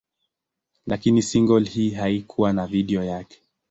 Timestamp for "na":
2.53-2.67